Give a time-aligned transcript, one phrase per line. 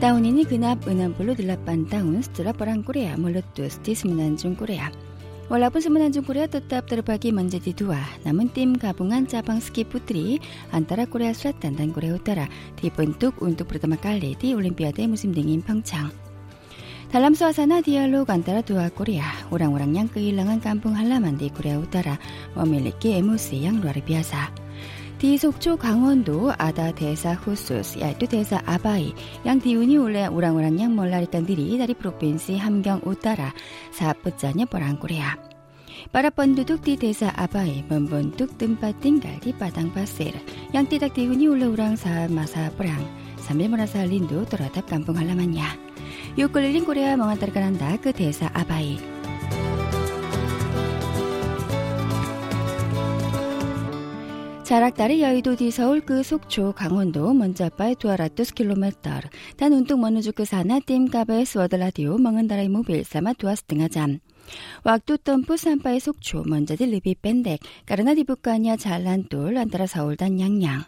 [0.00, 4.88] Tahun ini genap 68 tahun setelah Perang Korea meletus di Semenanjung Korea.
[5.52, 10.40] Walaupun Semenanjung Korea tetap terbagi menjadi dua, namun tim gabungan cabang ski putri
[10.72, 12.48] antara Korea Selatan dan Korea Utara
[12.80, 16.08] dibentuk untuk pertama kali di Olimpiade musim dingin Pyeongchang.
[17.12, 22.16] Dalam suasana dialog antara dua Korea, orang-orang yang kehilangan kampung halaman di Korea Utara
[22.56, 24.59] memiliki emosi yang luar biasa.
[25.20, 29.12] Di Sokcho Gangwon-do ada desa khusus yaitu desa Abai
[29.44, 33.52] yang dihuni oleh orang-orang yang melarikan diri dari provinsi Hamgyong Utara
[33.92, 35.36] saat pecahnya perang Korea.
[36.08, 40.32] Para penduduk di desa Abai membentuk tempat tinggal di padang pasir
[40.72, 43.04] yang tidak dihuni oleh orang saat masa perang
[43.36, 45.68] sambil merasa rindu terhadap kampung halamannya.
[46.40, 48.16] Yuk keliling Korea mengantarkan Anda ke
[54.70, 59.10] 자락다리 여의도 뒤 서울 그 속초 강원도 먼저 빠이 두아라 뚜스 킬로미터.
[59.56, 64.20] 단 운동 머누주 그 사나 띠임까베 스워드라디오 멍은다라이 모빌 사마 두아스 등하잠.
[64.84, 67.58] 왁두 덤프 산빠이 속초 먼저 딜리비 밴덱.
[67.84, 70.84] 까르나 디부카니아 잘란돌 안따라 서울단 양양.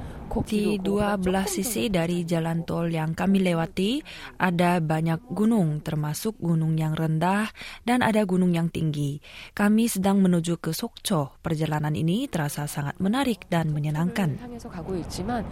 [0.44, 4.04] Di dua belah sisi dari jalan tol yang kami lewati,
[4.36, 7.48] ada banyak gunung, termasuk gunung yang rendah
[7.88, 9.16] dan ada gunung yang tinggi.
[9.56, 11.40] Kami sedang menuju ke Sokcho.
[11.40, 14.36] Perjalanan ini terasa sangat menarik dan menyenangkan.
[14.36, 15.46] 향해서 가고 있지만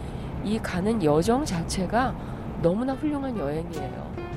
[0.45, 2.13] 이 가는 여정 자체가
[2.61, 4.28] 너무나 훌륭한 여행이에요.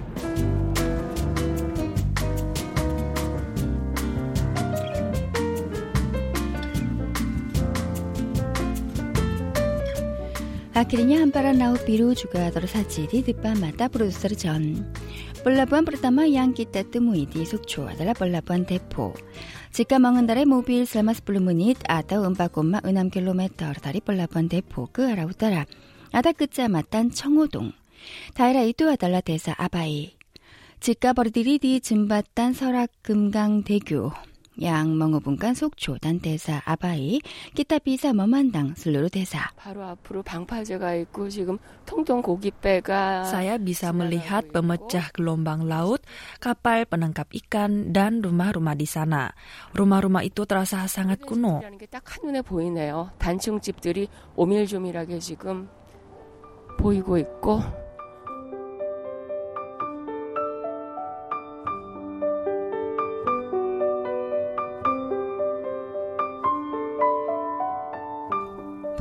[10.73, 14.81] Akhirnya hamparan laut biru juga tersaji di depan mata produser John.
[15.45, 19.13] Pelabuhan pertama yang kita temui di Sukcho adalah Pelabuhan Depo.
[19.69, 23.41] Jika mengendarai mobil selama 10 menit atau 4,6 km
[23.77, 25.69] dari Pelabuhan Depo ke arah utara,
[26.09, 27.69] ada kecamatan 청호동.
[28.33, 30.17] Daerah itu adalah desa Abai.
[30.81, 34.32] Jika berdiri di jembatan Serak-Gemgang-Daegu,
[35.53, 37.19] Sokcho dan desa Abai,
[37.57, 39.49] kita bisa memandang seluruh desa.
[39.57, 46.05] 바로 앞으로 방파제가 있고 지금 통통 고깃배가 Saya bisa melihat pemecah gelombang laut,
[46.39, 49.33] kapal penangkap ikan, dan rumah-rumah di sana.
[49.73, 51.61] Rumah-rumah itu terasa sangat kuno.
[51.89, 53.11] 딱 한눈에 보이네요.
[53.17, 55.67] 단층 집들이 오밀조밀하게 지금
[56.77, 57.82] 보이고 있고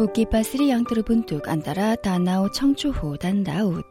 [0.02, 3.86] Bukit pasir yang terbentuk antara Danau Chongchuho dan laut.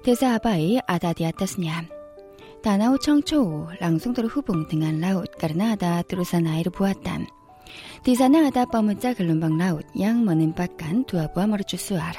[0.00, 1.84] Desa Abai ada di atasnya.
[2.64, 7.28] Danau Chongchuho langsung terhubung dengan laut karena ada terusan air buatan.
[8.00, 12.16] Di sana ada pemecah gelombang laut yang menempatkan dua buah mercusuar.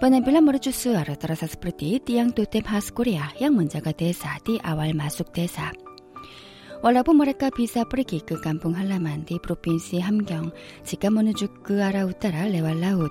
[0.00, 5.76] Penampilan mercusuar terasa seperti tiang totem khas Korea yang menjaga desa di awal masuk desa.
[6.86, 10.54] Walaupun mereka bisa pergi ke kampung halaman di Provinsi Hamgyong
[10.86, 13.10] jika menuju ke arah utara lewat laut,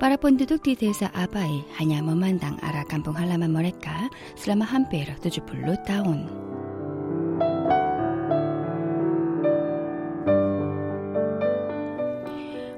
[0.00, 5.44] para penduduk di desa Abai hanya memandang arah kampung halaman mereka selama hampir 70
[5.84, 6.24] tahun.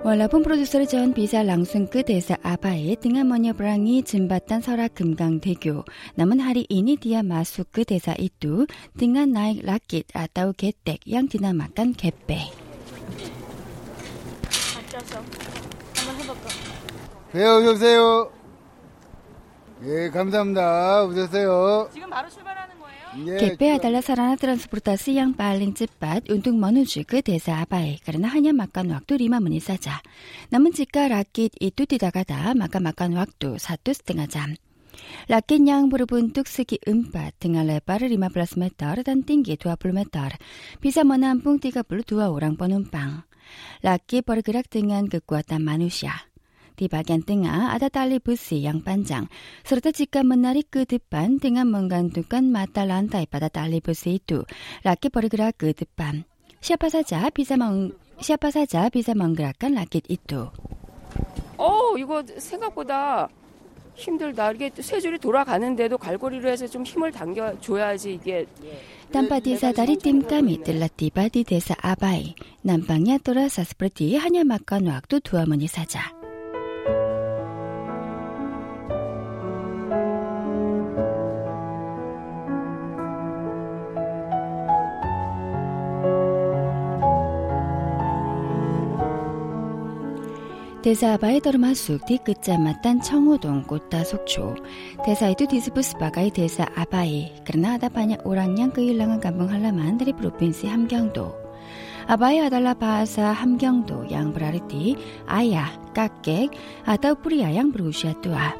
[0.04, 5.82] 월라폰 프로듀서를 전 비사 랑순크 대사 아바에 등하머니 브랑이 진바탄 설악 금강대교
[6.16, 8.66] 남은 하리 이니디아 마수크 대사 이뚜
[8.98, 12.36] 등한 나이 라킷 아따우 개댁 양 디나마깐 개빼
[17.32, 18.30] 배우 오세요.
[19.84, 21.04] 예 감사합니다.
[21.04, 21.88] 오셨어요.
[21.92, 22.53] 지금 바로 출발
[23.13, 23.37] 하는 거예요?
[23.37, 28.53] 예, Gepe adalah sarana transportasi yang paling cepat untuk menuju ke desa Abai karena hanya
[28.53, 30.01] makan waktu 5 menit saja.
[30.53, 34.49] Namun jika rakit itu tidak ada, maka makan waktu satu setengah jam.
[35.25, 40.37] Rakit yang berbentuk segi empat dengan lebar 15 meter dan tinggi 20 meter
[40.77, 41.81] bisa menampung 32
[42.19, 43.25] orang penumpang.
[43.81, 46.29] Rakit bergerak dengan kekuatan manusia.
[46.74, 49.30] Di bagian tengah ada tali besi yang panjang,
[49.62, 54.42] serta jika menarik ke depan dengan menggantungkan mata lantai pada tali besi itu,
[54.82, 56.26] rakit bergerak ke depan.
[56.58, 60.50] Siapa saja bisa meng- Siapa saja bisa menggerakkan rakit itu.
[61.58, 63.28] 어, 이거 생각보다
[63.94, 64.50] 힘들다.
[64.52, 68.46] 이게 세 줄이 돌아가는데도 갈고리로 해서 좀 힘을 당겨 줘야지 이게
[69.14, 72.34] Tanpa disadari tim kami telah tiba di desa Abai.
[72.66, 76.23] Nampaknya terasa seperti hanya makan waktu dua menit saja.
[90.84, 94.54] 대사바에 더마숙 뒤끝자마딴 청호동 꽃다 속초.
[95.06, 97.32] 대사이두 디스부스바가이 대사 아바이.
[97.46, 101.34] 그러나 아다바냐 오랑냥 그 일랑은 감봉 할라만 다리 프로빈스 함경도.
[102.06, 106.50] 아바이 아달라 바사 함경도 양브라리티 아야 깍객
[106.84, 108.54] 아다우프리야 양브루시아 뚜아.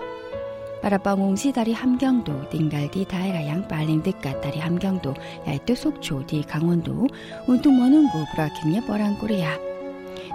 [0.81, 5.13] 바라방옹시 다리 함경도 딩갈디 다이라 양 빨링드까 다리 함경도
[5.47, 7.07] 야이뚜 속초 디 강원도
[7.47, 9.74] 운퉁 머는구 브라킴야 버랑꾸리야.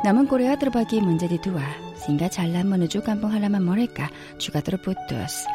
[0.03, 1.61] 남은 꼬리 아들박이 문제디 두와
[1.95, 4.09] 생가 잘난 머느 주 깜봉 할라만 머랄까?
[4.37, 5.45] 주가 들어 부뚜스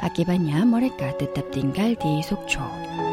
[0.00, 1.16] 아끼바냐 머랄까?
[1.16, 3.11] 뜻답 띵갈디 속초.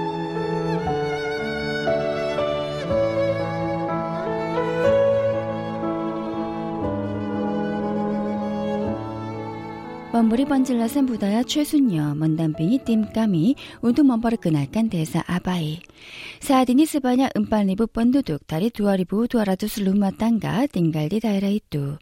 [10.19, 11.63] Pemberi penjelasan budaya Choi
[12.12, 15.80] mendampingi tim kami untuk memperkenalkan desa Abai.
[16.44, 17.48] Saat ini sebanyak 4.000
[17.88, 19.39] penduduk dari 2.200
[19.88, 21.95] rumah tangga tinggal di daerah itu.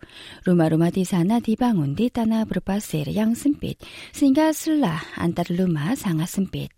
[0.50, 3.78] Rumah-rumah di sana dibangun di tanah berpasir yang sempit
[4.10, 6.74] sehingga selah antar rumah sangat sempit.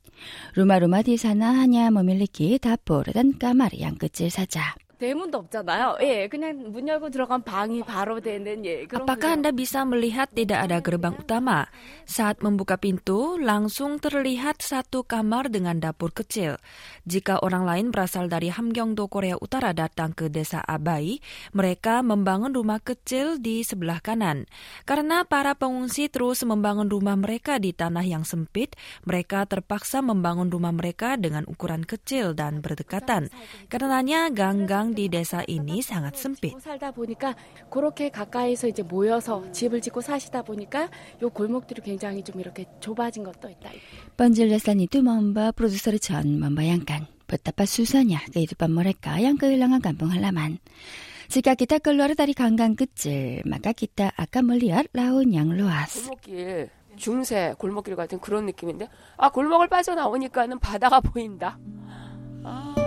[0.60, 4.76] Rumah-rumah di sana hanya memiliki dapur dan kamar yang kecil saja.
[5.05, 6.01] 대문도 없잖아요.
[6.01, 8.87] 예, 그냥 문 열고 들어간 방이 바로 되는 예.
[8.87, 9.35] 그런 Apakah 구조.
[9.37, 11.69] Anda bisa melihat tidak ada gerbang utama?
[12.09, 16.57] Saat membuka pintu, langsung terlihat satu kamar dengan dapur kecil.
[17.05, 21.21] Jika orang lain berasal dari Hamgyongdo, Korea Utara datang ke desa Abai,
[21.53, 24.49] mereka membangun rumah kecil di sebelah kanan.
[24.89, 28.73] Karena para pengungsi terus membangun rumah mereka di tanah yang sempit,
[29.05, 33.29] mereka terpaksa membangun rumah mereka dengan ukuran kecil dan berdekatan.
[33.69, 36.60] Karenanya gang-gang -gang 지방 리레사 인이 상업 숨빛.
[36.62, 37.36] 살다 보니까
[37.70, 40.90] 그렇게 가까이서 이제 모여서 집을 짓고 사시다 보니까
[41.22, 43.70] 요 골목들이 굉장히 좀 이렇게 좁아진 것도 있다.
[44.18, 47.08] 번질레산이 두 맘바 프로듀서를 전 맘바 양간.
[47.28, 50.58] 보따빠 수선야 그이두밤 모랄까 양그일랑한 감봉 할라만.
[51.28, 56.10] 지가 기타 걸로르 다리 강강 끝질 마가 기타 아까 멀리야 라온 양로아스.
[56.96, 61.60] 중세 골목길 같은 그런 느낌인데 아 골목을 빠져나오니까는 바다가 보인다.
[62.44, 62.79] 아.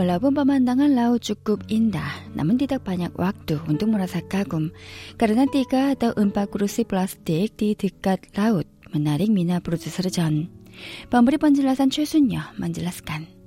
[0.00, 4.72] Walaupun pemandangan laut cukup indah, namun tidak banyak waktu untuk merasa kagum
[5.20, 8.64] karena tiga atau empat kursi plastik di dekat laut
[8.96, 10.48] menarik minat produser John.
[11.12, 12.08] Pemberi penjelasan Choi
[12.56, 13.39] menjelaskan.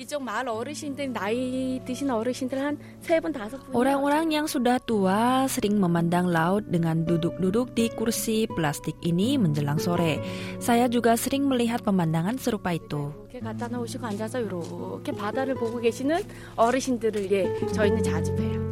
[0.00, 3.76] 이쪽 마을 어르신들 나이 드신 어르신들 한 세 분 다섯 분.
[3.76, 10.16] Orang-orang yang sudah tua sering memandang laut dengan duduk-duduk di kursi plastik ini menjelang sore.
[10.56, 13.12] Saya juga sering melihat pemandangan serupa itu.
[13.28, 16.24] 이렇게 갖다 놓으시고 앉아서 이렇게 바다를 보고 계시는
[16.56, 18.69] 어르신들을 예 저희는 자주 봬요.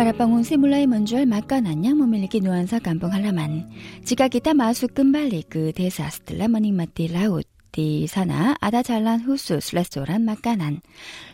[0.00, 3.68] 바라빵온 세물라이 먼주얼 맛과 난양 모밀리기 노안사 깜봉 할라만.
[4.02, 10.80] 지각이다 마수 끈발리 그 대사 스텔라 머닝 마티 라웃 디사나 아다 잘란 후수스 레스토랑 맛가난.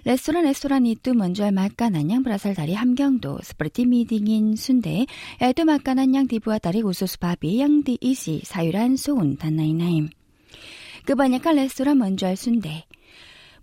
[0.05, 5.07] 레스토랑 레스토랑 이뚜 먼주알 맛가난 양 브라살 다리 함경도 스프리티 미딩인 순대
[5.41, 10.09] 에뚜 맛가난 양 디부아 다리 우수스 바비 양디 이시 사유란 소운 단나이나임.
[11.05, 12.85] 그 번역한 레스토랑 먼주알 순대.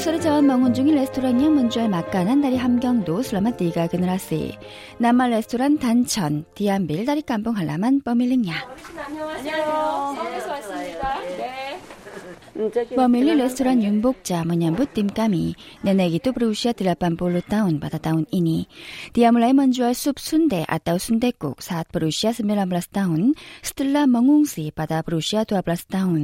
[0.00, 4.56] 스르 자원 방문 중인 레스토랑이 문주알 막간한 다리 함경도 슬라마 디가 그느라스이
[4.96, 8.54] 남마 레스토랑 단천 디안빌 다리 깜봉 한라만 버밀링야
[8.96, 9.54] 안녕하세요.
[9.54, 10.14] 안녕하세요.
[10.16, 11.20] 서울에서 왔습니다.
[11.36, 11.69] 네.
[12.95, 15.59] Pemilik restoran Yumbokja menyambut tim kami.
[15.83, 18.71] Nenek itu berusia 80 tahun pada tahun ini.
[19.11, 22.47] Dia mulai menjual sup sundae atau sundekuk saat berusia 19
[22.89, 26.21] tahun setelah mengungsi pada berusia 12 tahun.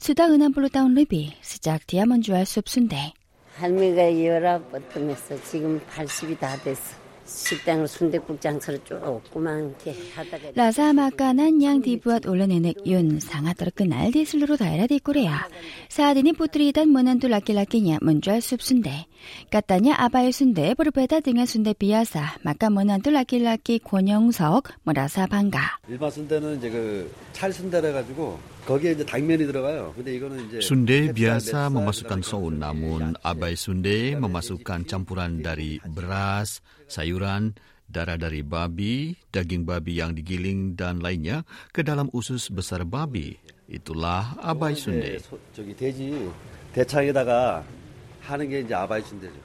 [0.00, 3.12] Sudah 60 tahun lebih sejak dia menjual sup sundae.
[3.56, 5.42] 할미가 열아홉 번쯤했어.
[5.44, 6.99] 지금 80이 다 됐어.
[7.31, 9.73] 식당을 순대국 장사를 조금만
[10.15, 15.47] 하다가 라사마카난 양디부앗 올라네넥 윤 상하더르크 그 날디슬로 다이라디 꾸레야.
[15.89, 19.07] 사디니 부트리단 모난두 라키라키냐 먼주알 숲순대
[19.49, 25.79] 까따냐 아바이 순대 보르베다 등의 순대 비아사 마까 모난두 라키라키 권영석 모라사 방가.
[25.87, 29.94] 일반 순대는 이제 그 찰순대라 가지고 거기에 이제 당면이 들어가요.
[29.94, 35.38] 근데 이거는 이제 Sunde 햇살, biasa 뱃살, memasukkan 그다음에 soun, namun abai sunde memasukkan campuran
[35.38, 36.60] dari beras,
[36.90, 37.54] sayuran,
[37.86, 43.38] darah dari babi, daging babi yang digiling dan lainnya ke dalam usus besar babi.
[43.70, 45.10] Itulah abai 이제 sunde.
[45.22, 46.10] 소- 저기 돼지
[46.74, 47.62] 대창에다가
[48.26, 49.38] 하는 게 이제 아바이 순대죠.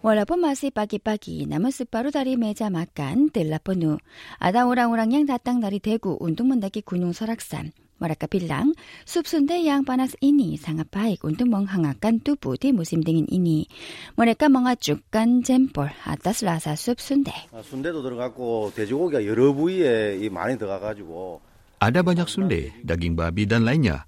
[0.00, 4.00] Walaupun masih pagi-pagi, namun separuh dari meja makan telah penuh.
[4.40, 7.76] Ada orang-orang yang datang dari Daegu untuk mendaki Gunung Soraksan.
[8.00, 8.72] Mereka bilang,
[9.04, 13.68] sup sundae yang panas ini sangat baik untuk menghangatkan tubuh di musim dingin ini.
[14.16, 17.52] Mereka mengajukan jempol atas rasa sup sundae.
[17.52, 21.40] 아, 순대도 들어갔고 돼지고기가 여러 부위에 이 많이 들어가가지고
[21.80, 24.04] Ada banyak sunde, daging babi dan lainnya.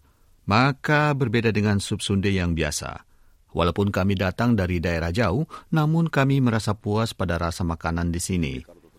[0.49, 3.05] Maka berbeda dengan sup sunde yang biasa.
[3.53, 8.55] Walaupun kami datang dari daerah jauh, namun kami merasa puas pada rasa makanan di sini.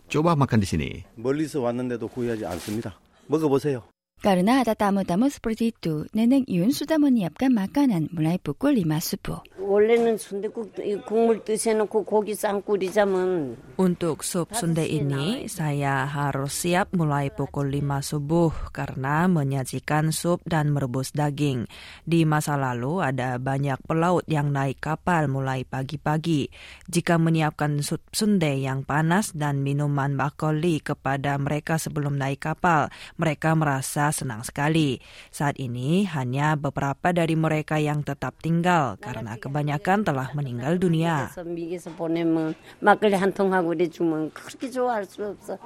[0.06, 0.90] Coba makan di sini.
[1.18, 2.94] 멀리서 왔는데도 후회하지 않습니다.
[3.26, 3.82] 먹어보세요.
[4.19, 9.39] Karena ada tamu-tamu seperti itu, Nenek Yun sudah menyiapkan makanan mulai pukul 5 subuh.
[9.68, 16.94] 원래는 순대국 이 국물 뜨셔놓고 고기 삶고 그러자면 Untuk sup sundae ini, saya harus siap
[16.94, 21.66] mulai pukul 5 subuh karena menyajikan sup dan merebus daging.
[22.06, 26.54] Di masa lalu ada banyak pelaut yang naik kapal mulai pagi-pagi.
[26.86, 33.58] Jika menyiapkan sup sundae yang panas dan minuman bakoli kepada mereka sebelum naik kapal, mereka
[33.58, 35.02] merasa senang sekali.
[35.34, 41.30] Saat ini hanya beberapa dari mereka yang tetap tinggal karena kebanyakan telah meninggal dunia.
[41.30, 45.58] 그래서 미국에서 보내면 막걸리 한 통 하고 이래 주면 그렇게 좋아할 수 없어.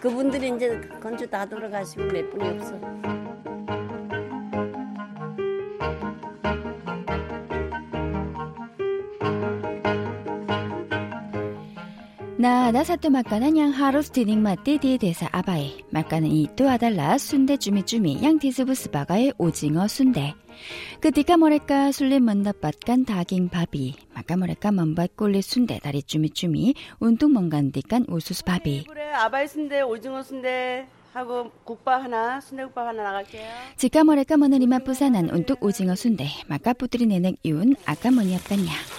[0.00, 2.74] 그분들이 이제 건조 다 돌아가시고 몇 분이 없어.
[12.44, 15.80] Nah, ada satu makanan yang harus dinikmati di desa Abai.
[15.88, 20.36] Makanan itu adalah sunde cumi-cumi yang disebut sebagai 오징어 sunde.
[20.99, 28.03] Ketika mereka sulit mendapatkan daging babi, maka mereka membuat kulit sunde dari cumi-cumi untuk menggantikan
[28.11, 28.83] usus babi.
[28.87, 33.47] 그래 아바이 순대 오징어 순대 하고 국밥 하나 순대국밥 하나 나갈게요.
[33.77, 38.98] Jika mereka menerima pesanan untuk 오징어 sunde, maka putri nenek Yun akan menyiapkannya.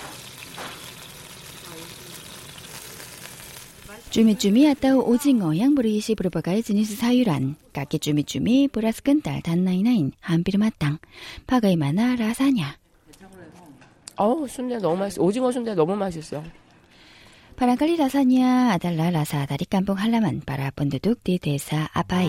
[4.11, 10.99] 쭈미쭈미 아따 오징어 양부리시 브로버가의 지니스 사유란 까끼 쭈미쭈미 브라스끈딸 단나이나인 한비르마땅
[11.47, 12.77] 파가이 마나 라사냐.
[14.17, 16.43] 어우 순대 너무 맛있어 오징어 순대 너무 맛있어
[17.55, 22.29] 파랑칼리 라사냐 아달라 라사 다리 깜봉 할라만 바라본드둑 디대사 아파이.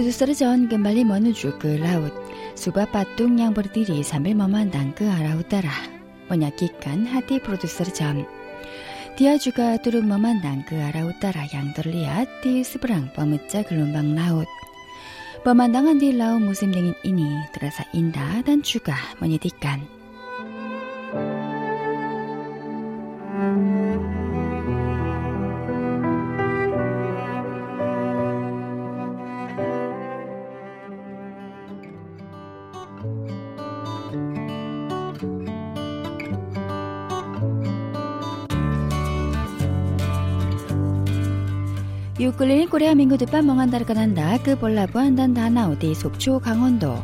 [0.00, 2.08] Produser John kembali menuju ke laut.
[2.56, 5.76] Sebuah patung yang berdiri sambil memandang ke arah utara.
[6.32, 8.24] Menyakitkan hati produser John.
[9.20, 14.48] Dia juga turut memandang ke arah utara yang terlihat di seberang pemecah gelombang laut.
[15.44, 19.99] Pemandangan di laut musim dingin ini terasa indah dan juga menyedihkan.
[42.20, 44.42] 이웃 끌린 꼬리아 민구 듣밥 멍한다르가난다.
[44.42, 47.02] 그 볼라부 한단다나 어디 속초 강원도.